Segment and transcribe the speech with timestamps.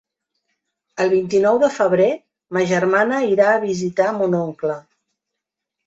[1.05, 2.09] El vint-i-nou de febrer
[2.59, 4.85] ma germana irà a visitar mon oncle.